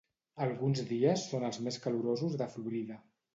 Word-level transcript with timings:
Alguns 0.45 0.79
dies 0.91 1.25
són 1.33 1.45
els 1.51 1.61
més 1.67 1.77
calorosos 1.85 2.39
de 2.41 2.49
Florida. 2.57 2.99